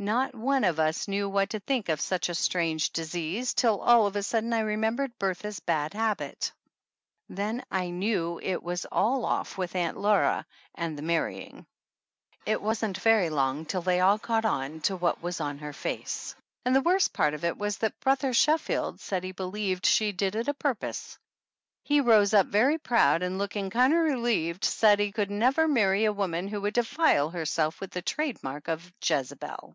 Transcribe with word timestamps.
Not 0.00 0.32
one 0.32 0.62
of 0.62 0.78
us 0.78 1.08
knew 1.08 1.28
what 1.28 1.50
to 1.50 1.58
think 1.58 1.88
of 1.88 2.00
such 2.00 2.28
a 2.28 2.34
strange 2.36 2.90
disease 2.90 3.52
till 3.52 3.80
all 3.80 4.06
of 4.06 4.14
a 4.14 4.22
sudden 4.22 4.52
I 4.52 4.60
re 4.60 4.76
membered 4.76 5.10
Bertha's 5.18 5.58
bad 5.58 5.92
habit! 5.92 6.52
And 7.28 7.36
then 7.36 7.64
I 7.68 7.90
knew 7.90 8.38
it 8.40 8.62
was 8.62 8.84
all 8.92 9.24
off 9.24 9.58
with 9.58 9.74
Aunt 9.74 9.96
Laura 9.96 10.46
and 10.76 10.96
the 10.96 11.02
marry 11.02 11.40
ing. 11.40 11.66
It 12.46 12.62
wasn't 12.62 12.98
very 12.98 13.28
long 13.28 13.64
till 13.64 13.82
they 13.82 13.98
all 13.98 14.20
caught 14.20 14.44
on 14.44 14.80
to 14.82 14.94
what 14.94 15.16
it 15.16 15.22
was 15.24 15.40
on 15.40 15.58
her 15.58 15.72
face; 15.72 16.36
and 16.64 16.76
the 16.76 16.80
worst 16.82 17.12
part 17.12 17.34
of 17.34 17.44
it 17.44 17.58
was 17.58 17.78
that 17.78 17.98
Brother 17.98 18.32
Sheffield 18.32 19.00
said 19.00 19.24
he 19.24 19.32
believed 19.32 19.84
she 19.84 20.12
did 20.12 20.36
it 20.36 20.46
a 20.46 20.54
purpose. 20.54 21.18
He 21.82 22.00
rose 22.00 22.32
up 22.32 22.46
very 22.46 22.78
proud, 22.78 23.24
and 23.24 23.36
looking 23.36 23.68
kinder 23.68 24.00
relieved 24.00 24.62
and 24.62 24.70
said 24.70 25.00
he 25.00 25.10
could 25.10 25.32
never 25.32 25.66
marry 25.66 26.04
a 26.04 26.12
woman 26.12 26.46
who 26.46 26.60
would 26.60 26.74
"defile 26.74 27.30
herself 27.30 27.80
with 27.80 27.90
the 27.90 28.00
trade 28.02 28.40
mark 28.44 28.68
of 28.68 28.92
Jezebel." 29.04 29.74